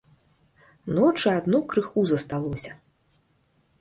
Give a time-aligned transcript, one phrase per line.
[0.99, 2.71] Ночы адно крыху засталося.